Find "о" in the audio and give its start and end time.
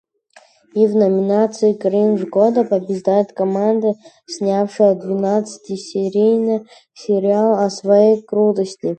7.59-7.69